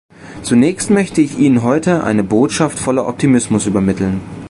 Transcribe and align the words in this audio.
Zunächst 0.41 0.89
möchte 0.89 1.21
ich 1.21 1.37
Ihnen 1.37 1.61
heute 1.61 2.03
eine 2.03 2.23
Botschaft 2.23 2.79
voller 2.79 3.07
Optimismus 3.07 3.67
übermitteln. 3.67 4.19